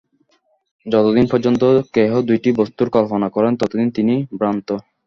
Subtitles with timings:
[0.85, 1.61] যতদিন পর্যন্ত
[1.95, 4.69] কেহ দুইটি বস্তুর কল্পনা করেন, ততদিন তিনি ভ্রান্ত।